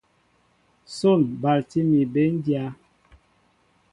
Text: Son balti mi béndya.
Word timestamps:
Son 0.99 1.21
balti 1.41 1.79
mi 1.89 2.01
béndya. 2.13 2.63